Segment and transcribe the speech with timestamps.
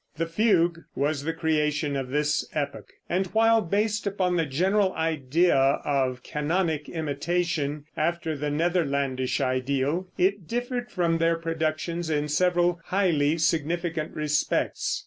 [0.17, 5.55] The fugue was the creation of this epoch, and while based upon the general idea
[5.55, 13.37] of canonic imitation, after the Netherlandish ideal, it differed from their productions in several highly
[13.37, 14.99] significant respects.